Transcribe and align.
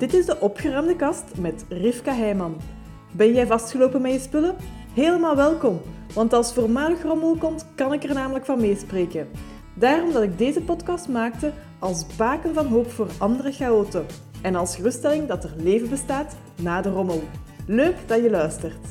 Dit 0.00 0.14
is 0.14 0.26
de 0.26 0.40
opgeruimde 0.40 0.96
kast 0.96 1.24
met 1.38 1.64
Rivka 1.68 2.12
Heijman. 2.14 2.56
Ben 3.12 3.32
jij 3.32 3.46
vastgelopen 3.46 4.02
met 4.02 4.12
je 4.12 4.18
spullen? 4.18 4.56
Helemaal 4.94 5.36
welkom, 5.36 5.80
want 6.14 6.32
als 6.32 6.52
voormalig 6.52 7.02
rommel 7.02 7.36
komt, 7.36 7.66
kan 7.74 7.92
ik 7.92 8.04
er 8.04 8.14
namelijk 8.14 8.44
van 8.44 8.60
meespreken. 8.60 9.28
Daarom 9.74 10.12
dat 10.12 10.22
ik 10.22 10.38
deze 10.38 10.60
podcast 10.62 11.08
maakte 11.08 11.52
als 11.78 12.16
baken 12.16 12.54
van 12.54 12.66
hoop 12.66 12.90
voor 12.90 13.08
andere 13.18 13.52
chaoten 13.52 14.06
en 14.42 14.54
als 14.54 14.76
geruststelling 14.76 15.28
dat 15.28 15.44
er 15.44 15.54
leven 15.56 15.88
bestaat 15.90 16.36
na 16.62 16.80
de 16.80 16.90
rommel. 16.90 17.22
Leuk 17.66 17.96
dat 18.06 18.22
je 18.22 18.30
luistert. 18.30 18.86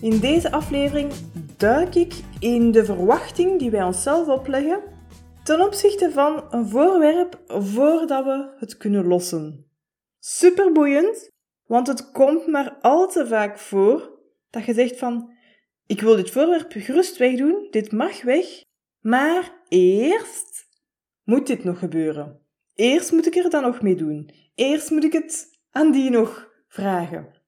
In 0.00 0.18
deze 0.18 0.52
aflevering 0.52 1.12
duik 1.56 1.94
ik 1.94 2.14
in 2.38 2.70
de 2.70 2.84
verwachting 2.84 3.58
die 3.58 3.70
wij 3.70 3.84
onszelf 3.84 4.28
opleggen 4.28 4.91
ten 5.42 5.60
opzichte 5.60 6.10
van 6.10 6.44
een 6.50 6.68
voorwerp 6.68 7.42
voordat 7.46 8.24
we 8.24 8.54
het 8.56 8.76
kunnen 8.76 9.06
lossen. 9.06 9.70
Super 10.18 10.72
boeiend, 10.72 11.30
want 11.66 11.86
het 11.86 12.10
komt 12.10 12.46
maar 12.46 12.78
al 12.80 13.08
te 13.08 13.26
vaak 13.26 13.58
voor 13.58 14.18
dat 14.50 14.64
je 14.64 14.74
zegt 14.74 14.98
van 14.98 15.32
ik 15.86 16.00
wil 16.00 16.16
dit 16.16 16.30
voorwerp 16.30 16.72
gerust 16.72 17.16
wegdoen, 17.16 17.68
dit 17.70 17.92
mag 17.92 18.22
weg, 18.22 18.46
maar 19.00 19.62
eerst 19.68 20.68
moet 21.24 21.46
dit 21.46 21.64
nog 21.64 21.78
gebeuren. 21.78 22.40
Eerst 22.74 23.12
moet 23.12 23.26
ik 23.26 23.34
er 23.34 23.50
dan 23.50 23.62
nog 23.62 23.82
mee 23.82 23.94
doen. 23.94 24.30
Eerst 24.54 24.90
moet 24.90 25.04
ik 25.04 25.12
het 25.12 25.58
aan 25.70 25.92
die 25.92 26.10
nog 26.10 26.48
vragen. 26.68 27.42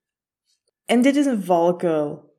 En 0.84 1.02
dit 1.02 1.16
is 1.16 1.26
een 1.26 1.42
valkuil. 1.42 2.33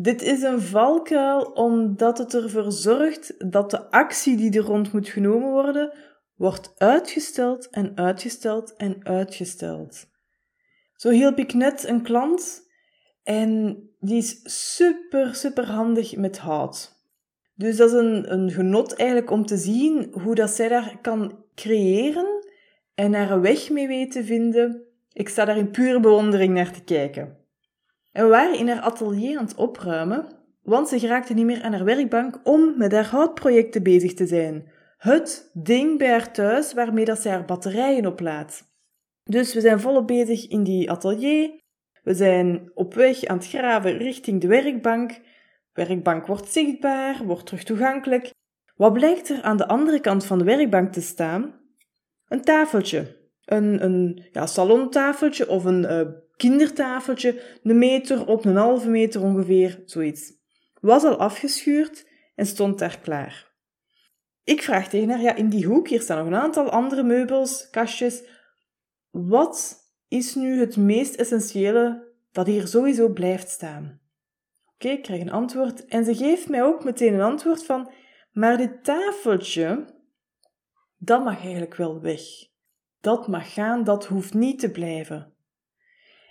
Dit 0.00 0.22
is 0.22 0.42
een 0.42 0.60
valkuil 0.60 1.42
omdat 1.42 2.18
het 2.18 2.34
ervoor 2.34 2.72
zorgt 2.72 3.50
dat 3.50 3.70
de 3.70 3.90
actie 3.90 4.36
die 4.36 4.58
er 4.58 4.64
rond 4.64 4.92
moet 4.92 5.08
genomen 5.08 5.50
worden, 5.50 5.92
wordt 6.34 6.74
uitgesteld 6.76 7.68
en 7.70 7.92
uitgesteld 7.94 8.76
en 8.76 9.04
uitgesteld. 9.04 10.06
Zo 10.94 11.10
hielp 11.10 11.38
ik 11.38 11.54
net 11.54 11.88
een 11.88 12.02
klant 12.02 12.62
en 13.22 13.78
die 14.00 14.16
is 14.16 14.40
super, 14.74 15.34
super 15.34 15.66
handig 15.66 16.16
met 16.16 16.38
hout. 16.38 16.96
Dus 17.54 17.76
dat 17.76 17.88
is 17.88 17.94
een, 17.94 18.32
een 18.32 18.50
genot 18.50 18.94
eigenlijk 18.94 19.30
om 19.30 19.46
te 19.46 19.56
zien 19.56 20.10
hoe 20.12 20.34
dat 20.34 20.50
zij 20.50 20.68
daar 20.68 20.98
kan 21.02 21.44
creëren 21.54 22.46
en 22.94 23.14
een 23.14 23.40
weg 23.40 23.70
mee 23.70 23.86
weet 23.86 24.10
te 24.10 24.24
vinden. 24.24 24.82
Ik 25.12 25.28
sta 25.28 25.44
daar 25.44 25.56
in 25.56 25.70
pure 25.70 26.00
bewondering 26.00 26.54
naar 26.54 26.72
te 26.72 26.84
kijken. 26.84 27.37
En 28.12 28.24
we 28.24 28.30
waren 28.30 28.58
in 28.58 28.68
haar 28.68 28.80
atelier 28.80 29.38
aan 29.38 29.44
het 29.44 29.54
opruimen, 29.54 30.26
want 30.62 30.88
ze 30.88 30.98
geraakte 30.98 31.34
niet 31.34 31.44
meer 31.44 31.62
aan 31.62 31.72
haar 31.72 31.84
werkbank 31.84 32.40
om 32.44 32.74
met 32.76 32.92
haar 32.92 33.06
houtprojecten 33.06 33.82
bezig 33.82 34.14
te 34.14 34.26
zijn. 34.26 34.70
Het 34.96 35.50
ding 35.52 35.98
bij 35.98 36.10
haar 36.10 36.32
thuis 36.32 36.72
waarmee 36.72 37.04
dat 37.04 37.18
zij 37.18 37.32
haar 37.32 37.44
batterijen 37.44 38.06
oplaadt. 38.06 38.68
Dus 39.24 39.54
we 39.54 39.60
zijn 39.60 39.80
volop 39.80 40.06
bezig 40.06 40.48
in 40.48 40.62
die 40.62 40.90
atelier. 40.90 41.50
We 42.02 42.14
zijn 42.14 42.70
op 42.74 42.94
weg 42.94 43.24
aan 43.24 43.36
het 43.36 43.48
graven 43.48 43.96
richting 43.96 44.40
de 44.40 44.46
werkbank. 44.46 45.20
Werkbank 45.72 46.26
wordt 46.26 46.48
zichtbaar, 46.48 47.24
wordt 47.24 47.46
terug 47.46 47.64
toegankelijk. 47.64 48.30
Wat 48.76 48.92
blijkt 48.92 49.28
er 49.28 49.42
aan 49.42 49.56
de 49.56 49.68
andere 49.68 50.00
kant 50.00 50.24
van 50.24 50.38
de 50.38 50.44
werkbank 50.44 50.92
te 50.92 51.00
staan? 51.00 51.60
Een 52.28 52.42
tafeltje. 52.42 53.16
Een, 53.44 53.84
een 53.84 54.28
ja, 54.32 54.46
salontafeltje 54.46 55.48
of 55.48 55.64
een 55.64 55.82
uh, 55.82 56.00
kindertafeltje, 56.38 57.42
een 57.62 57.78
meter 57.78 58.26
op 58.26 58.44
een 58.44 58.56
halve 58.56 58.88
meter 58.88 59.22
ongeveer, 59.22 59.82
zoiets. 59.84 60.32
Was 60.80 61.04
al 61.04 61.16
afgeschuurd 61.16 62.06
en 62.34 62.46
stond 62.46 62.78
daar 62.78 62.98
klaar. 62.98 63.52
Ik 64.44 64.62
vraag 64.62 64.88
tegen 64.88 65.10
haar, 65.10 65.20
ja, 65.20 65.34
in 65.34 65.48
die 65.48 65.66
hoek, 65.66 65.88
hier 65.88 66.00
staan 66.00 66.18
nog 66.18 66.26
een 66.26 66.42
aantal 66.42 66.70
andere 66.70 67.02
meubels, 67.02 67.70
kastjes. 67.70 68.22
Wat 69.10 69.76
is 70.08 70.34
nu 70.34 70.60
het 70.60 70.76
meest 70.76 71.14
essentiële 71.14 72.12
dat 72.32 72.46
hier 72.46 72.66
sowieso 72.66 73.08
blijft 73.08 73.48
staan? 73.48 74.00
Oké, 74.74 74.88
ik 74.88 75.02
krijg 75.02 75.20
een 75.20 75.30
antwoord 75.30 75.86
en 75.86 76.04
ze 76.04 76.14
geeft 76.14 76.48
mij 76.48 76.62
ook 76.62 76.84
meteen 76.84 77.14
een 77.14 77.20
antwoord 77.20 77.64
van, 77.64 77.92
maar 78.32 78.56
dit 78.56 78.84
tafeltje, 78.84 79.94
dat 80.96 81.24
mag 81.24 81.40
eigenlijk 81.40 81.74
wel 81.74 82.00
weg. 82.00 82.20
Dat 83.00 83.28
mag 83.28 83.52
gaan, 83.52 83.84
dat 83.84 84.06
hoeft 84.06 84.34
niet 84.34 84.58
te 84.58 84.70
blijven. 84.70 85.32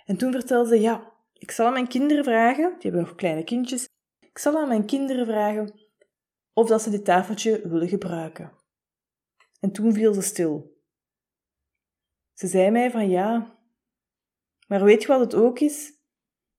En 0.08 0.16
toen 0.16 0.32
vertelde 0.32 0.68
ze, 0.68 0.80
ja, 0.80 1.12
ik 1.32 1.50
zal 1.50 1.66
aan 1.66 1.72
mijn 1.72 1.88
kinderen 1.88 2.24
vragen, 2.24 2.70
die 2.70 2.90
hebben 2.90 3.00
nog 3.00 3.14
kleine 3.14 3.44
kindjes, 3.44 3.88
ik 4.20 4.38
zal 4.38 4.58
aan 4.58 4.68
mijn 4.68 4.86
kinderen 4.86 5.26
vragen 5.26 5.80
of 6.52 6.68
dat 6.68 6.82
ze 6.82 6.90
dit 6.90 7.04
tafeltje 7.04 7.68
willen 7.68 7.88
gebruiken. 7.88 8.52
En 9.60 9.72
toen 9.72 9.92
viel 9.92 10.14
ze 10.14 10.22
stil. 10.22 10.76
Ze 12.32 12.46
zei 12.46 12.70
mij 12.70 12.90
van 12.90 13.08
ja, 13.08 13.58
maar 14.66 14.84
weet 14.84 15.02
je 15.02 15.08
wat 15.08 15.20
het 15.20 15.34
ook 15.34 15.58
is? 15.58 15.92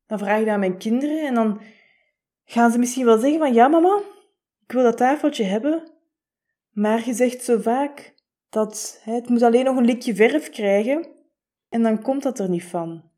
Dan 0.05 0.19
vraag 0.19 0.39
ik 0.39 0.45
dat 0.45 0.53
aan 0.53 0.59
mijn 0.59 0.77
kinderen 0.77 1.27
en 1.27 1.33
dan 1.33 1.61
gaan 2.43 2.71
ze 2.71 2.79
misschien 2.79 3.05
wel 3.05 3.17
zeggen 3.17 3.39
van 3.39 3.53
ja 3.53 3.67
mama, 3.67 4.01
ik 4.63 4.71
wil 4.71 4.83
dat 4.83 4.97
tafeltje 4.97 5.43
hebben, 5.43 5.91
maar 6.69 7.05
je 7.05 7.13
zegt 7.13 7.43
zo 7.43 7.59
vaak 7.59 8.15
dat 8.49 9.01
hè, 9.03 9.13
het 9.13 9.29
moet 9.29 9.41
alleen 9.41 9.65
nog 9.65 9.77
een 9.77 9.85
likje 9.85 10.15
verf 10.15 10.49
krijgen 10.49 11.07
en 11.69 11.83
dan 11.83 12.01
komt 12.01 12.23
dat 12.23 12.39
er 12.39 12.49
niet 12.49 12.65
van. 12.65 13.08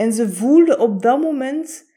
En 0.00 0.12
ze 0.12 0.32
voelde 0.32 0.78
op 0.78 1.02
dat 1.02 1.20
moment 1.20 1.92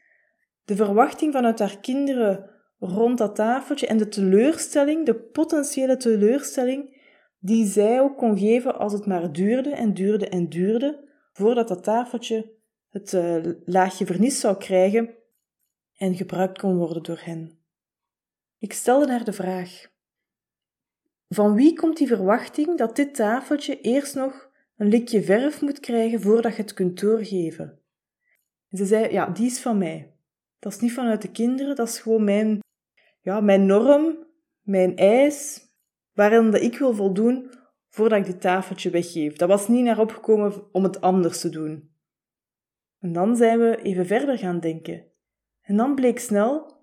de 0.64 0.76
verwachting 0.76 1.32
vanuit 1.32 1.58
haar 1.58 1.80
kinderen 1.80 2.50
rond 2.78 3.18
dat 3.18 3.34
tafeltje 3.34 3.86
en 3.86 3.96
de 3.96 4.08
teleurstelling, 4.08 5.06
de 5.06 5.14
potentiële 5.14 5.96
teleurstelling, 5.96 7.02
die 7.38 7.66
zij 7.66 8.00
ook 8.00 8.16
kon 8.16 8.38
geven 8.38 8.78
als 8.78 8.92
het 8.92 9.06
maar 9.06 9.32
duurde 9.32 9.70
en 9.70 9.94
duurde 9.94 10.28
en 10.28 10.48
duurde, 10.48 11.08
voordat 11.32 11.68
dat 11.68 11.84
tafeltje 11.84 12.52
het 12.88 13.12
uh, 13.12 13.44
laagje 13.64 14.06
vernis 14.06 14.40
zou 14.40 14.56
krijgen 14.56 15.14
en 15.96 16.14
gebruikt 16.14 16.58
kon 16.58 16.76
worden 16.76 17.02
door 17.02 17.20
hen. 17.22 17.58
Ik 18.58 18.72
stelde 18.72 19.10
haar 19.10 19.24
de 19.24 19.32
vraag: 19.32 19.90
Van 21.28 21.54
wie 21.54 21.74
komt 21.74 21.96
die 21.96 22.06
verwachting 22.06 22.78
dat 22.78 22.96
dit 22.96 23.14
tafeltje 23.14 23.80
eerst 23.80 24.14
nog 24.14 24.50
een 24.76 24.88
likje 24.88 25.22
verf 25.22 25.60
moet 25.60 25.80
krijgen 25.80 26.20
voordat 26.20 26.56
je 26.56 26.62
het 26.62 26.74
kunt 26.74 27.00
doorgeven? 27.00 27.82
En 28.74 28.80
ze 28.80 28.86
zei, 28.86 29.12
ja, 29.12 29.26
die 29.26 29.46
is 29.46 29.60
van 29.60 29.78
mij. 29.78 30.14
Dat 30.58 30.72
is 30.72 30.80
niet 30.80 30.92
vanuit 30.92 31.22
de 31.22 31.30
kinderen, 31.30 31.76
dat 31.76 31.88
is 31.88 31.98
gewoon 31.98 32.24
mijn, 32.24 32.58
ja, 33.20 33.40
mijn 33.40 33.66
norm, 33.66 34.26
mijn 34.62 34.96
eis, 34.96 35.68
waarin 36.12 36.50
dat 36.50 36.62
ik 36.62 36.78
wil 36.78 36.94
voldoen 36.94 37.50
voordat 37.88 38.18
ik 38.18 38.24
dit 38.24 38.40
tafeltje 38.40 38.90
weggeef. 38.90 39.36
Dat 39.36 39.48
was 39.48 39.68
niet 39.68 39.84
naar 39.84 39.98
opgekomen 39.98 40.72
om 40.72 40.82
het 40.82 41.00
anders 41.00 41.40
te 41.40 41.48
doen. 41.48 41.90
En 42.98 43.12
dan 43.12 43.36
zijn 43.36 43.58
we 43.58 43.82
even 43.82 44.06
verder 44.06 44.38
gaan 44.38 44.60
denken. 44.60 45.04
En 45.60 45.76
dan 45.76 45.94
bleek 45.94 46.18
snel, 46.18 46.76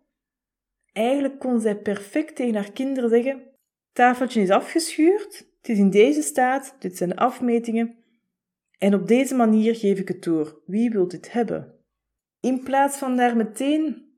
eigenlijk 0.92 1.40
kon 1.40 1.60
zij 1.60 1.78
perfect 1.78 2.36
tegen 2.36 2.56
haar 2.56 2.72
kinderen 2.72 3.10
zeggen, 3.10 3.44
tafeltje 3.92 4.42
is 4.42 4.50
afgeschuurd, 4.50 5.38
het 5.58 5.70
is 5.70 5.78
in 5.78 5.90
deze 5.90 6.22
staat, 6.22 6.76
dit 6.80 6.98
zijn 6.98 7.10
de 7.10 7.16
afmetingen, 7.16 7.96
en 8.78 8.94
op 8.94 9.08
deze 9.08 9.36
manier 9.36 9.76
geef 9.76 10.00
ik 10.00 10.08
het 10.08 10.24
door. 10.24 10.62
Wie 10.66 10.90
wil 10.90 11.08
dit 11.08 11.32
hebben? 11.32 11.80
In 12.42 12.64
plaats 12.64 12.98
van 12.98 13.16
daar 13.16 13.36
meteen 13.36 14.10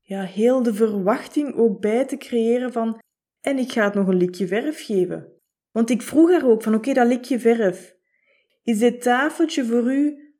ja, 0.00 0.22
heel 0.22 0.62
de 0.62 0.74
verwachting 0.74 1.54
ook 1.54 1.80
bij 1.80 2.04
te 2.04 2.16
creëren 2.16 2.72
van 2.72 2.98
en 3.40 3.58
ik 3.58 3.72
ga 3.72 3.84
het 3.84 3.94
nog 3.94 4.06
een 4.06 4.16
likje 4.16 4.46
verf 4.46 4.84
geven. 4.84 5.32
Want 5.70 5.90
ik 5.90 6.02
vroeg 6.02 6.30
haar 6.30 6.46
ook 6.46 6.62
van 6.62 6.74
oké, 6.74 6.92
dat 6.92 7.06
likje 7.06 7.38
verf. 7.38 7.96
Is 8.62 8.78
dit 8.78 9.02
tafeltje 9.02 9.64
voor 9.64 9.92
u 9.92 10.34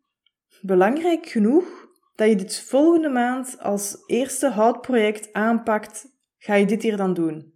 belangrijk 0.61 1.27
genoeg 1.27 1.89
dat 2.15 2.29
je 2.29 2.37
dit 2.37 2.61
volgende 2.61 3.09
maand 3.09 3.59
als 3.59 4.03
eerste 4.07 4.49
houtproject 4.49 5.33
aanpakt? 5.33 6.07
Ga 6.39 6.55
je 6.55 6.67
dit 6.67 6.83
hier 6.83 6.97
dan 6.97 7.15
doen? 7.15 7.55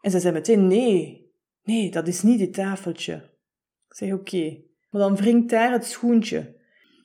En 0.00 0.10
ze 0.10 0.20
zei 0.20 0.32
meteen 0.32 0.66
nee, 0.66 1.32
nee, 1.62 1.90
dat 1.90 2.08
is 2.08 2.22
niet 2.22 2.38
dit 2.38 2.54
tafeltje. 2.54 3.14
Ik 3.88 3.96
zeg 3.96 4.12
oké, 4.12 4.62
maar 4.90 5.00
dan 5.00 5.16
wringt 5.16 5.50
daar 5.50 5.72
het 5.72 5.84
schoentje. 5.84 6.59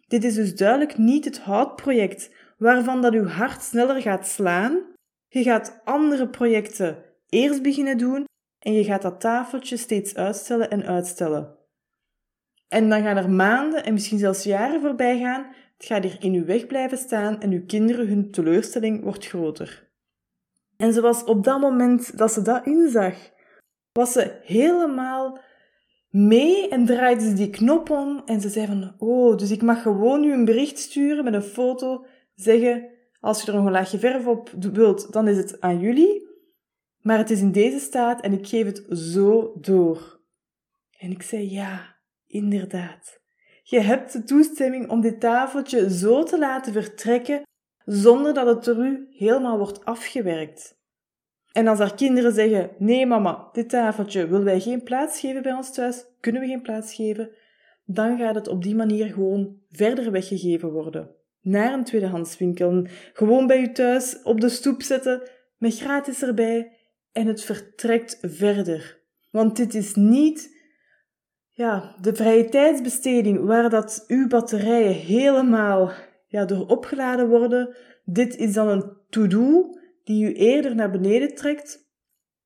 Dit 0.07 0.24
is 0.24 0.34
dus 0.34 0.56
duidelijk 0.56 0.98
niet 0.98 1.25
het 1.25 1.40
houtproject 1.40 2.31
waarvan 2.57 3.02
dat 3.02 3.13
uw 3.13 3.28
hart 3.28 3.62
sneller 3.62 4.02
gaat 4.02 4.28
slaan. 4.28 4.80
Je 5.28 5.44
gaat 5.44 5.81
andere 5.84 6.30
projecten 6.30 7.04
eerst 7.30 7.62
beginnen 7.62 7.98
doen 7.98 8.25
en 8.60 8.74
je 8.74 8.84
gaat 8.84 9.02
dat 9.02 9.19
tafeltje 9.19 9.78
steeds 9.78 10.16
uitstellen 10.16 10.69
en 10.69 10.86
uitstellen. 10.86 11.57
En 12.68 12.90
dan 12.90 13.02
gaan 13.02 13.18
er 13.18 13.30
maanden 13.30 13.84
en 13.84 13.94
misschien 13.94 14.19
zelfs 14.19 14.44
jaren 14.44 14.81
voorbij 14.81 15.19
gaan. 15.19 15.56
Het 15.78 15.86
gaat 15.86 16.04
hier 16.04 16.18
in 16.19 16.34
uw 16.34 16.46
weg 16.46 16.66
blijven 16.68 16.98
staan 16.98 17.42
en 17.42 17.52
uw 17.52 17.66
kinderen 17.66 18.07
hun 18.07 18.31
teleurstelling 18.31 19.04
wordt 19.04 19.25
groter. 19.25 19.90
En 20.78 20.94
ze 20.94 21.02
was 21.02 21.24
op 21.24 21.44
dat 21.44 21.60
moment 21.60 22.18
dat 22.18 22.31
ze 22.31 22.42
dat 22.42 22.66
inzag, 22.66 23.16
was 23.92 24.12
ze 24.12 24.40
helemaal 24.44 25.40
mee 26.15 26.69
en 26.69 26.85
draaide 26.85 27.21
ze 27.21 27.33
die 27.33 27.50
knop 27.50 27.89
om 27.89 28.21
en 28.25 28.41
ze 28.41 28.50
zei 28.50 28.67
van, 28.67 28.94
oh, 28.97 29.38
dus 29.38 29.51
ik 29.51 29.62
mag 29.62 29.81
gewoon 29.81 30.21
nu 30.21 30.33
een 30.33 30.45
bericht 30.45 30.79
sturen 30.79 31.23
met 31.23 31.33
een 31.33 31.41
foto, 31.41 32.06
zeggen, 32.35 32.89
als 33.19 33.41
je 33.41 33.47
er 33.47 33.57
nog 33.57 33.65
een 33.65 33.71
laagje 33.71 34.00
verf 34.00 34.25
op 34.25 34.50
wilt, 34.71 35.12
dan 35.12 35.27
is 35.27 35.38
het 35.38 35.62
aan 35.62 35.79
jullie, 35.79 36.27
maar 37.01 37.17
het 37.17 37.29
is 37.29 37.39
in 37.39 37.51
deze 37.51 37.79
staat 37.79 38.21
en 38.21 38.33
ik 38.33 38.47
geef 38.47 38.65
het 38.65 38.85
zo 38.97 39.57
door. 39.59 40.19
En 41.00 41.12
ik 41.12 41.21
zei 41.21 41.51
ja, 41.51 41.95
inderdaad. 42.27 43.21
Je 43.63 43.79
hebt 43.79 44.13
de 44.13 44.23
toestemming 44.23 44.89
om 44.89 45.01
dit 45.01 45.19
tafeltje 45.19 45.89
zo 45.89 46.23
te 46.23 46.39
laten 46.39 46.73
vertrekken 46.73 47.41
zonder 47.85 48.33
dat 48.33 48.47
het 48.47 48.63
door 48.63 48.85
u 48.85 49.07
helemaal 49.09 49.57
wordt 49.57 49.85
afgewerkt. 49.85 50.77
En 51.56 51.68
als 51.68 51.80
haar 51.80 51.96
kinderen 51.96 52.34
zeggen: 52.34 52.69
Nee, 52.78 53.06
mama, 53.06 53.50
dit 53.52 53.69
tafeltje 53.69 54.28
willen 54.28 54.46
wij 54.46 54.60
geen 54.60 54.84
plaats 54.84 55.19
geven 55.19 55.42
bij 55.42 55.54
ons 55.54 55.74
thuis, 55.74 56.06
kunnen 56.19 56.42
we 56.42 56.48
geen 56.48 56.62
plaats 56.62 56.94
geven, 56.94 57.30
dan 57.86 58.18
gaat 58.18 58.36
het 58.36 58.48
op 58.48 58.63
die 58.63 58.75
manier 58.75 59.06
gewoon 59.06 59.57
verder 59.72 60.12
weggegeven 60.12 60.72
worden. 60.72 61.16
Naar 61.42 61.74
een 61.74 61.84
tweedehandswinkel. 61.84 62.88
Gewoon 63.13 63.48
bij 63.48 63.62
u 63.62 63.72
thuis 63.72 64.22
op 64.24 64.42
de 64.42 64.50
stoep 64.50 64.81
zetten, 64.81 65.22
met 65.57 65.78
gratis 65.78 66.24
erbij, 66.24 66.72
en 67.12 67.28
het 67.28 67.44
vertrekt 67.44 68.18
verder. 68.22 69.00
Want 69.31 69.57
dit 69.57 69.74
is 69.74 69.96
niet 69.96 70.57
ja, 71.50 71.96
de 72.02 72.16
vrije 72.16 72.50
tijdsbesteding 72.50 73.46
waar 73.46 73.69
dat 73.69 74.04
uw 74.07 74.28
batterijen 74.28 74.94
helemaal 74.94 75.92
ja, 76.28 76.46
door 76.46 76.68
opgeladen 76.68 77.30
worden. 77.30 77.75
Dit 78.04 78.36
is 78.38 78.54
dan 78.54 78.68
een 78.68 78.92
to-do 79.10 79.74
die 80.06 80.25
u 80.25 80.34
eerder 80.34 80.75
naar 80.75 80.92
beneden 80.92 81.36
trekt 81.36 81.86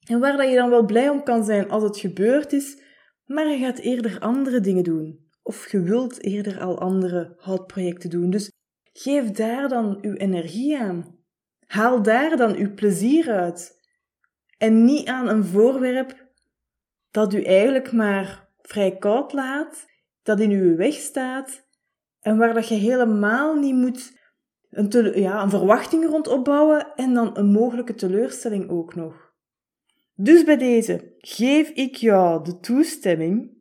en 0.07 0.19
waar 0.19 0.37
dat 0.37 0.49
je 0.49 0.55
dan 0.55 0.69
wel 0.69 0.85
blij 0.85 1.09
om 1.09 1.23
kan 1.23 1.43
zijn 1.43 1.69
als 1.69 1.83
het 1.83 1.97
gebeurd 1.97 2.53
is, 2.53 2.81
maar 3.25 3.47
je 3.47 3.57
gaat 3.57 3.79
eerder 3.79 4.19
andere 4.19 4.59
dingen 4.59 4.83
doen. 4.83 5.27
Of 5.43 5.71
je 5.71 5.81
wilt 5.81 6.23
eerder 6.23 6.59
al 6.59 6.79
andere 6.79 7.33
houtprojecten 7.37 8.09
doen. 8.09 8.29
Dus 8.29 8.51
geef 8.93 9.31
daar 9.31 9.69
dan 9.69 9.97
uw 10.01 10.13
energie 10.13 10.79
aan. 10.79 11.17
Haal 11.65 12.01
daar 12.01 12.37
dan 12.37 12.55
uw 12.55 12.73
plezier 12.73 13.31
uit. 13.31 13.79
En 14.57 14.85
niet 14.85 15.07
aan 15.07 15.27
een 15.27 15.43
voorwerp 15.43 16.27
dat 17.11 17.33
u 17.33 17.43
eigenlijk 17.43 17.91
maar 17.91 18.49
vrij 18.57 18.97
koud 18.97 19.33
laat, 19.33 19.85
dat 20.23 20.39
in 20.39 20.51
uw 20.51 20.75
weg 20.75 20.93
staat 20.93 21.67
en 22.19 22.37
waar 22.37 22.53
dat 22.53 22.67
je 22.67 22.75
helemaal 22.75 23.55
niet 23.55 23.75
moet 23.75 24.18
een, 24.69 25.19
ja, 25.21 25.41
een 25.43 25.49
verwachting 25.49 26.05
rond 26.05 26.27
opbouwen 26.27 26.95
en 26.95 27.13
dan 27.13 27.37
een 27.37 27.51
mogelijke 27.51 27.95
teleurstelling 27.95 28.69
ook 28.69 28.95
nog. 28.95 29.33
Dus 30.15 30.43
bij 30.43 30.57
deze 30.57 31.15
geef 31.17 31.69
ik 31.69 31.95
jou 31.95 32.43
de 32.43 32.59
toestemming 32.59 33.57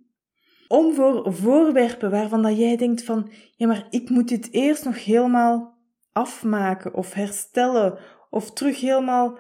om 0.69 0.95
voor 0.95 1.33
voorwerpen 1.33 2.11
waarvan 2.11 2.43
dat 2.43 2.59
jij 2.59 2.77
denkt 2.77 3.05
van, 3.05 3.31
ja 3.57 3.67
maar 3.67 3.87
ik 3.91 4.11
moet 4.11 4.29
dit 4.29 4.53
eerst 4.53 4.85
nog 4.85 5.05
helemaal 5.05 5.79
afmaken 6.13 6.95
of 6.95 7.13
herstellen 7.13 7.99
of 8.31 8.53
terug 8.53 8.81
helemaal 8.81 9.39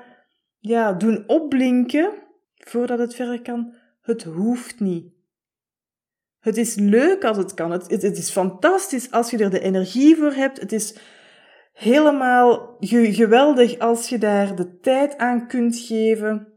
ja, 0.58 0.92
doen 0.92 1.24
opblinken 1.26 2.10
voordat 2.54 2.98
het 2.98 3.14
verder 3.14 3.42
kan. 3.42 3.74
Het 4.00 4.22
hoeft 4.22 4.80
niet. 4.80 5.12
Het 6.38 6.56
is 6.56 6.74
leuk 6.74 7.24
als 7.24 7.36
het 7.36 7.54
kan. 7.54 7.70
Het, 7.70 7.90
het, 7.90 8.02
het 8.02 8.18
is 8.18 8.30
fantastisch 8.30 9.10
als 9.10 9.30
je 9.30 9.38
er 9.38 9.50
de 9.50 9.60
energie 9.60 10.16
voor 10.16 10.32
hebt. 10.32 10.60
Het 10.60 10.72
is 10.72 10.98
helemaal 11.78 12.76
geweldig 12.80 13.78
als 13.78 14.08
je 14.08 14.18
daar 14.18 14.56
de 14.56 14.78
tijd 14.80 15.16
aan 15.16 15.46
kunt 15.46 15.78
geven. 15.78 16.48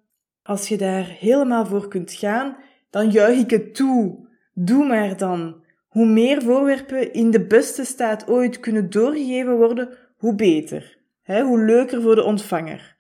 Als 0.44 0.68
je 0.68 0.78
daar 0.78 1.06
helemaal 1.20 1.66
voor 1.66 1.88
kunt 1.88 2.14
gaan, 2.14 2.58
dan 2.90 3.10
juich 3.10 3.38
ik 3.38 3.50
het 3.50 3.76
toe. 3.76 4.28
Doe 4.54 4.86
maar 4.86 5.18
dan. 5.18 5.64
Hoe 5.88 6.06
meer 6.06 6.42
voorwerpen 6.42 7.14
in 7.14 7.32
de 7.32 7.46
beste 7.46 7.86
staat 7.86 8.28
ooit 8.28 8.60
kunnen 8.60 8.90
doorgegeven 8.90 9.58
worden, 9.58 9.98
hoe 10.18 10.36
beter. 10.36 11.00
hoe 11.24 11.66
leuker 11.66 12.02
voor 12.02 12.16
de 12.16 12.24
ontvanger. 12.24 12.98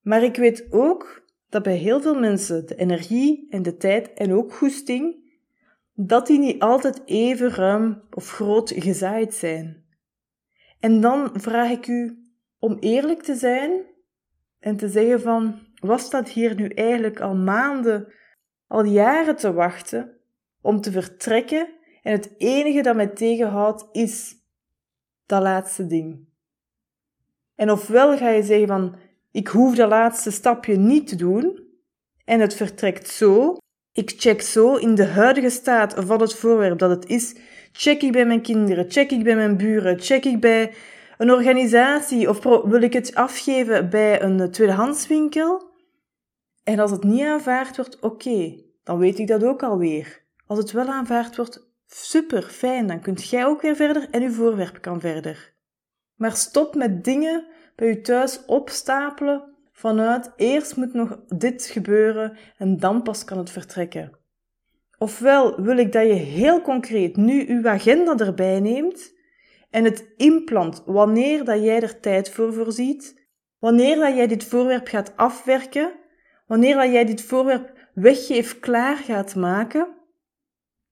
Maar 0.00 0.22
ik 0.22 0.36
weet 0.36 0.66
ook 0.70 1.24
dat 1.48 1.62
bij 1.62 1.76
heel 1.76 2.00
veel 2.00 2.18
mensen 2.20 2.66
de 2.66 2.74
energie 2.74 3.46
en 3.50 3.62
de 3.62 3.76
tijd 3.76 4.12
en 4.12 4.32
ook 4.32 4.54
goesting, 4.54 5.16
dat 5.94 6.26
die 6.26 6.38
niet 6.38 6.62
altijd 6.62 7.02
even 7.04 7.50
ruim 7.50 8.02
of 8.10 8.30
groot 8.30 8.72
gezaaid 8.76 9.34
zijn. 9.34 9.83
En 10.84 11.00
dan 11.00 11.30
vraag 11.32 11.70
ik 11.70 11.86
u 11.86 12.28
om 12.58 12.76
eerlijk 12.80 13.22
te 13.22 13.34
zijn 13.34 13.82
en 14.58 14.76
te 14.76 14.88
zeggen 14.88 15.20
van, 15.20 15.58
was 15.74 16.10
dat 16.10 16.28
hier 16.28 16.54
nu 16.54 16.68
eigenlijk 16.68 17.20
al 17.20 17.34
maanden, 17.34 18.12
al 18.66 18.84
jaren 18.84 19.36
te 19.36 19.52
wachten 19.52 20.20
om 20.60 20.80
te 20.80 20.92
vertrekken 20.92 21.68
en 22.02 22.12
het 22.12 22.34
enige 22.38 22.82
dat 22.82 22.96
mij 22.96 23.06
tegenhoudt 23.06 23.88
is 23.92 24.34
dat 25.26 25.42
laatste 25.42 25.86
ding. 25.86 26.28
En 27.54 27.70
ofwel 27.70 28.16
ga 28.16 28.28
je 28.28 28.42
zeggen 28.42 28.68
van, 28.68 28.96
ik 29.30 29.48
hoef 29.48 29.74
dat 29.74 29.88
laatste 29.88 30.30
stapje 30.30 30.76
niet 30.76 31.06
te 31.06 31.16
doen 31.16 31.68
en 32.24 32.40
het 32.40 32.54
vertrekt 32.54 33.08
zo, 33.08 33.56
ik 33.92 34.12
check 34.16 34.40
zo 34.40 34.74
in 34.74 34.94
de 34.94 35.06
huidige 35.06 35.50
staat 35.50 35.94
van 35.96 36.20
het 36.20 36.34
voorwerp 36.34 36.78
dat 36.78 36.90
het 36.90 37.06
is, 37.06 37.36
check 37.76 38.02
ik 38.02 38.12
bij 38.12 38.26
mijn 38.26 38.42
kinderen, 38.42 38.90
check 38.90 39.10
ik 39.10 39.24
bij 39.24 39.36
mijn 39.36 39.56
buren, 39.56 40.00
check 40.00 40.24
ik 40.24 40.40
bij 40.40 40.74
een 41.18 41.30
organisatie 41.30 42.28
of 42.28 42.42
wil 42.42 42.82
ik 42.82 42.92
het 42.92 43.14
afgeven 43.14 43.90
bij 43.90 44.22
een 44.22 44.50
tweedehandswinkel. 44.50 45.72
En 46.64 46.78
als 46.78 46.90
het 46.90 47.02
niet 47.02 47.22
aanvaard 47.22 47.76
wordt, 47.76 48.00
oké, 48.00 48.62
dan 48.84 48.98
weet 48.98 49.18
ik 49.18 49.26
dat 49.26 49.44
ook 49.44 49.62
alweer. 49.62 50.22
Als 50.46 50.58
het 50.58 50.72
wel 50.72 50.86
aanvaard 50.86 51.36
wordt, 51.36 51.70
super, 51.86 52.42
fijn, 52.42 52.86
dan 52.86 53.00
kunt 53.00 53.28
jij 53.28 53.46
ook 53.46 53.62
weer 53.62 53.76
verder 53.76 54.08
en 54.10 54.22
uw 54.22 54.32
voorwerp 54.32 54.80
kan 54.80 55.00
verder. 55.00 55.52
Maar 56.14 56.32
stop 56.32 56.74
met 56.74 57.04
dingen 57.04 57.46
bij 57.76 57.88
je 57.88 58.00
thuis 58.00 58.44
opstapelen 58.46 59.54
vanuit 59.72 60.32
eerst 60.36 60.76
moet 60.76 60.94
nog 60.94 61.18
dit 61.28 61.64
gebeuren 61.64 62.36
en 62.56 62.76
dan 62.78 63.02
pas 63.02 63.24
kan 63.24 63.38
het 63.38 63.50
vertrekken. 63.50 64.22
Ofwel 65.04 65.60
wil 65.60 65.78
ik 65.78 65.92
dat 65.92 66.06
je 66.06 66.12
heel 66.12 66.60
concreet 66.60 67.16
nu 67.16 67.48
uw 67.48 67.68
agenda 67.68 68.16
erbij 68.16 68.60
neemt 68.60 69.14
en 69.70 69.84
het 69.84 70.12
inplant 70.16 70.82
wanneer 70.86 71.44
dat 71.44 71.62
jij 71.62 71.82
er 71.82 72.00
tijd 72.00 72.30
voor 72.30 72.52
voorziet, 72.52 73.28
wanneer 73.58 73.96
dat 73.96 74.14
jij 74.14 74.26
dit 74.26 74.44
voorwerp 74.44 74.86
gaat 74.86 75.16
afwerken, 75.16 75.92
wanneer 76.46 76.74
dat 76.74 76.92
jij 76.92 77.04
dit 77.04 77.22
voorwerp 77.22 77.72
weggeef 77.94 78.58
klaar 78.60 78.96
gaat 78.96 79.34
maken. 79.34 79.88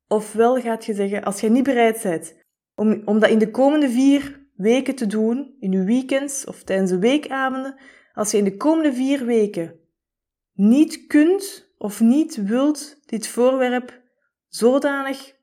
Ofwel 0.09 0.61
gaat 0.61 0.85
je 0.85 0.95
zeggen, 0.95 1.25
als 1.25 1.41
jij 1.41 1.51
niet 1.51 1.65
bereid 1.65 2.03
bent 2.03 2.35
om, 2.75 3.03
om 3.05 3.19
dat 3.19 3.31
in 3.31 3.39
de 3.39 3.51
komende 3.51 3.91
vier 3.91 4.47
weken 4.55 4.95
te 4.95 5.07
doen, 5.07 5.57
in 5.61 5.73
je 5.73 5.85
weekends 5.85 6.47
of 6.47 6.63
tijdens 6.63 6.91
de 6.91 6.99
weekavonden, 6.99 7.75
als 8.13 8.31
je 8.31 8.39
in 8.39 8.45
de 8.45 8.57
komende 8.57 8.93
vier 8.93 9.25
weken 9.25 9.81
niet 10.53 11.07
kunt 11.07 11.75
of 11.79 12.01
niet 12.01 12.37
wilt 12.37 13.01
dit 13.07 13.27
voorwerp 13.27 14.02
zodanig 14.55 15.35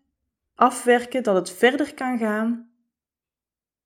afwerken 0.56 1.24
dat 1.24 1.36
het 1.36 1.52
verder 1.52 1.94
kan 1.94 2.18
gaan, 2.18 2.72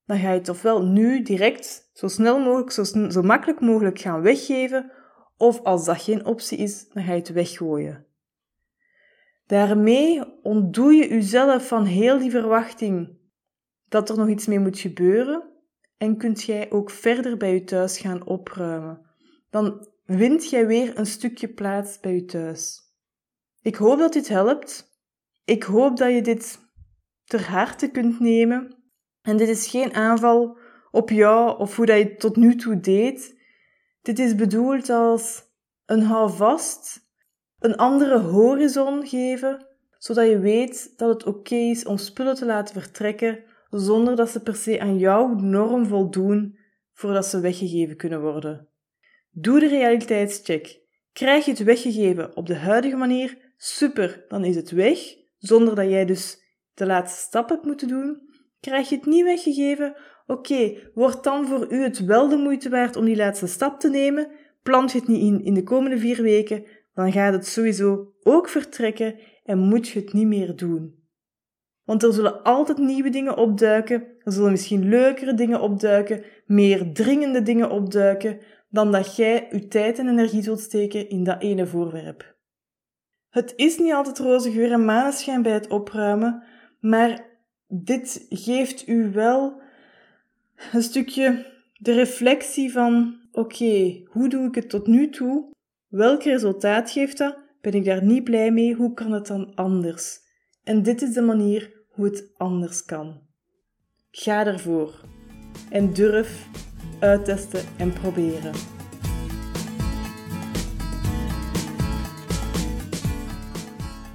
dan 0.05 0.17
ga 0.17 0.31
je 0.31 0.39
het 0.39 0.49
ofwel 0.49 0.85
nu 0.85 1.21
direct, 1.21 1.89
zo 1.93 2.07
snel 2.07 2.39
mogelijk, 2.39 2.71
zo, 2.71 2.83
zo 3.09 3.21
makkelijk 3.21 3.59
mogelijk 3.59 3.99
gaan 3.99 4.21
weggeven, 4.21 4.91
of 5.37 5.61
als 5.61 5.85
dat 5.85 6.01
geen 6.01 6.25
optie 6.25 6.57
is, 6.57 6.89
dan 6.89 7.03
ga 7.03 7.11
je 7.11 7.17
het 7.17 7.31
weggooien. 7.31 8.05
Daarmee 9.45 10.41
ontdoe 10.41 10.93
je 10.93 11.07
jezelf 11.07 11.67
van 11.67 11.85
heel 11.85 12.17
die 12.17 12.31
verwachting 12.31 13.17
dat 13.87 14.09
er 14.09 14.17
nog 14.17 14.27
iets 14.27 14.45
mee 14.45 14.59
moet 14.59 14.79
gebeuren 14.79 15.49
en 15.97 16.17
kunt 16.17 16.43
jij 16.43 16.71
ook 16.71 16.89
verder 16.89 17.37
bij 17.37 17.53
je 17.53 17.63
thuis 17.63 17.97
gaan 17.97 18.25
opruimen. 18.25 19.01
Dan 19.49 19.87
wint 20.05 20.49
jij 20.49 20.67
weer 20.67 20.97
een 20.97 21.05
stukje 21.05 21.47
plaats 21.47 21.99
bij 21.99 22.13
je 22.13 22.25
thuis. 22.25 22.81
Ik 23.61 23.75
hoop 23.75 23.97
dat 23.97 24.13
dit 24.13 24.27
helpt. 24.27 24.92
Ik 25.45 25.63
hoop 25.63 25.97
dat 25.97 26.11
je 26.11 26.21
dit 26.21 26.59
ter 27.23 27.49
harte 27.49 27.91
kunt 27.91 28.19
nemen. 28.19 28.83
En 29.21 29.37
dit 29.37 29.47
is 29.47 29.67
geen 29.67 29.93
aanval 29.93 30.57
op 30.91 31.09
jou 31.09 31.59
of 31.59 31.75
hoe 31.75 31.85
dat 31.85 31.97
je 31.97 32.03
het 32.03 32.19
tot 32.19 32.35
nu 32.35 32.55
toe 32.55 32.79
deed. 32.79 33.41
Dit 34.01 34.19
is 34.19 34.35
bedoeld 34.35 34.89
als 34.89 35.43
een 35.85 36.01
houvast, 36.01 36.99
een 37.59 37.75
andere 37.75 38.19
horizon 38.19 39.07
geven, 39.07 39.67
zodat 39.97 40.27
je 40.27 40.39
weet 40.39 40.93
dat 40.97 41.09
het 41.09 41.25
oké 41.25 41.55
is 41.55 41.85
om 41.85 41.97
spullen 41.97 42.35
te 42.35 42.45
laten 42.45 42.81
vertrekken 42.81 43.43
zonder 43.69 44.15
dat 44.15 44.29
ze 44.29 44.41
per 44.41 44.55
se 44.55 44.79
aan 44.79 44.97
jouw 44.97 45.33
norm 45.33 45.85
voldoen 45.85 46.57
voordat 46.93 47.25
ze 47.25 47.39
weggegeven 47.39 47.97
kunnen 47.97 48.21
worden. 48.21 48.67
Doe 49.31 49.59
de 49.59 49.67
realiteitscheck. 49.67 50.81
Krijg 51.13 51.45
je 51.45 51.51
het 51.51 51.63
weggegeven 51.63 52.35
op 52.35 52.47
de 52.47 52.55
huidige 52.55 52.95
manier? 52.95 53.53
Super, 53.57 54.25
dan 54.27 54.43
is 54.43 54.55
het 54.55 54.71
weg, 54.71 54.99
zonder 55.45 55.75
dat 55.75 55.89
jij 55.89 56.05
dus 56.05 56.41
de 56.73 56.85
laatste 56.85 57.21
stap 57.21 57.49
hebt 57.49 57.65
moeten 57.65 57.87
doen. 57.87 58.21
Krijg 58.59 58.89
je 58.89 58.95
het 58.95 59.05
niet 59.05 59.23
weggegeven? 59.23 59.95
Oké, 60.25 60.73
wordt 60.93 61.23
dan 61.23 61.47
voor 61.47 61.71
u 61.71 61.83
het 61.83 62.05
wel 62.05 62.29
de 62.29 62.35
moeite 62.35 62.69
waard 62.69 62.95
om 62.95 63.05
die 63.05 63.15
laatste 63.15 63.47
stap 63.47 63.79
te 63.79 63.89
nemen? 63.89 64.31
Plant 64.61 64.91
je 64.91 64.99
het 64.99 65.07
niet 65.07 65.21
in 65.21 65.43
in 65.43 65.53
de 65.53 65.63
komende 65.63 65.97
vier 65.97 66.21
weken, 66.21 66.63
dan 66.93 67.11
gaat 67.11 67.33
het 67.33 67.47
sowieso 67.47 68.13
ook 68.21 68.47
vertrekken 68.49 69.19
en 69.43 69.57
moet 69.57 69.87
je 69.87 69.99
het 69.99 70.13
niet 70.13 70.27
meer 70.27 70.55
doen. 70.55 71.01
Want 71.83 72.03
er 72.03 72.13
zullen 72.13 72.43
altijd 72.43 72.77
nieuwe 72.77 73.09
dingen 73.09 73.37
opduiken, 73.37 74.03
er 74.19 74.31
zullen 74.31 74.51
misschien 74.51 74.89
leukere 74.89 75.33
dingen 75.33 75.61
opduiken, 75.61 76.23
meer 76.45 76.93
dringende 76.93 77.41
dingen 77.41 77.69
opduiken, 77.69 78.39
dan 78.69 78.91
dat 78.91 79.15
jij 79.15 79.47
je 79.51 79.67
tijd 79.67 79.99
en 79.99 80.09
energie 80.09 80.43
zult 80.43 80.59
steken 80.59 81.09
in 81.09 81.23
dat 81.23 81.41
ene 81.41 81.67
voorwerp. 81.67 82.32
Het 83.33 83.53
is 83.55 83.77
niet 83.77 83.93
altijd 83.93 84.19
roze 84.19 84.51
geur 84.51 84.71
en 84.71 84.85
maneschijn 84.85 85.41
bij 85.41 85.51
het 85.51 85.67
opruimen, 85.67 86.43
maar 86.79 87.25
dit 87.67 88.25
geeft 88.29 88.87
u 88.87 89.11
wel 89.11 89.61
een 90.71 90.83
stukje 90.83 91.51
de 91.77 91.93
reflectie 91.93 92.71
van: 92.71 93.19
oké, 93.31 94.01
hoe 94.05 94.29
doe 94.29 94.47
ik 94.47 94.55
het 94.55 94.69
tot 94.69 94.87
nu 94.87 95.09
toe? 95.09 95.51
Welk 95.87 96.23
resultaat 96.23 96.91
geeft 96.91 97.17
dat? 97.17 97.37
Ben 97.61 97.73
ik 97.73 97.85
daar 97.85 98.03
niet 98.03 98.23
blij 98.23 98.51
mee? 98.51 98.73
Hoe 98.73 98.93
kan 98.93 99.11
het 99.11 99.27
dan 99.27 99.55
anders? 99.55 100.19
En 100.63 100.83
dit 100.83 101.01
is 101.01 101.13
de 101.13 101.21
manier 101.21 101.85
hoe 101.87 102.05
het 102.05 102.31
anders 102.37 102.85
kan. 102.85 103.21
Ga 104.11 104.45
ervoor 104.45 105.01
en 105.69 105.93
durf 105.93 106.47
uittesten 106.99 107.63
en 107.77 107.93
proberen. 107.93 108.82